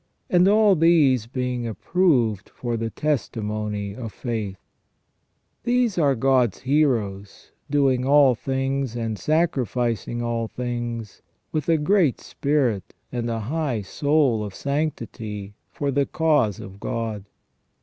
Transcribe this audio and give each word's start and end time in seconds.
And 0.31 0.47
all 0.47 0.75
these 0.75 1.27
being 1.27 1.67
approved 1.67 2.49
for 2.49 2.75
the 2.75 2.89
tes 2.89 3.29
timony 3.29 3.95
of 3.95 4.11
faith." 4.11 4.57
These 5.63 5.99
are 5.99 6.15
God's 6.15 6.61
heroes, 6.61 7.51
doing 7.69 8.03
all 8.03 8.33
things 8.33 8.95
and 8.95 9.19
sacrificing 9.19 10.23
all 10.23 10.47
things, 10.47 11.21
with 11.51 11.69
a 11.69 11.77
great 11.77 12.19
spirit 12.19 12.95
and 13.11 13.29
a 13.29 13.41
high 13.41 13.83
soul 13.83 14.43
of 14.43 14.55
sanctity, 14.55 15.53
for 15.69 15.91
the 15.91 16.07
cause 16.07 16.59
of 16.59 16.79
God. 16.79 17.25